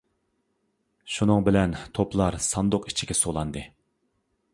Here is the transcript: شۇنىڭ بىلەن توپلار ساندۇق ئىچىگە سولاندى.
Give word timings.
شۇنىڭ 1.15 1.43
بىلەن 1.47 1.75
توپلار 1.99 2.37
ساندۇق 2.47 2.89
ئىچىگە 2.93 3.17
سولاندى. 3.21 3.63